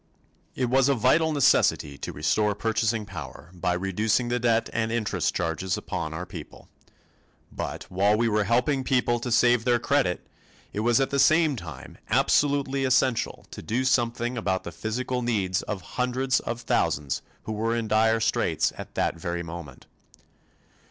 [0.55, 5.35] It was a vital necessity to restore purchasing power by reducing the debt and interest
[5.35, 6.67] charges upon our people,
[7.51, 10.25] but while we were helping people to save their credit
[10.73, 15.61] it was at the same time absolutely essential to do something about the physical needs
[15.61, 19.85] of hundreds of thousands who were in dire straits at that very moment.